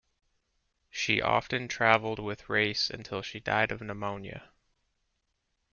She 0.89 1.21
often 1.21 1.67
traveled 1.67 2.17
with 2.17 2.49
Race 2.49 2.89
until 2.89 3.21
she 3.21 3.39
died 3.39 3.71
of 3.71 3.81
pneumonia. 3.81 4.49